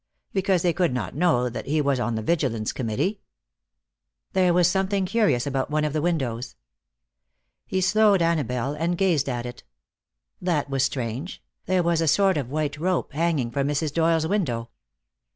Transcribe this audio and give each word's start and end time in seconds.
Because 0.33 0.63
they 0.63 0.73
could 0.73 0.91
not 0.95 1.13
know 1.15 1.47
that 1.47 1.67
he 1.67 1.79
was 1.79 1.99
on 1.99 2.15
the 2.15 2.23
Vigilance 2.23 2.73
Committee. 2.73 3.21
There 4.33 4.51
was 4.51 4.67
something 4.67 5.05
curious 5.05 5.45
about 5.45 5.69
one 5.69 5.85
of 5.85 5.93
the 5.93 6.01
windows. 6.01 6.55
He 7.67 7.81
slowed 7.81 8.19
Annabelle 8.19 8.73
and 8.73 8.97
gazed 8.97 9.29
at 9.29 9.45
it. 9.45 9.61
That 10.41 10.71
was 10.71 10.83
strange; 10.83 11.43
there 11.67 11.83
was 11.83 12.01
a 12.01 12.07
sort 12.07 12.37
of 12.37 12.49
white 12.49 12.79
rope 12.79 13.13
hanging 13.13 13.51
from 13.51 13.67
Mrs. 13.67 13.93
Doyle's 13.93 14.25
window. 14.25 14.69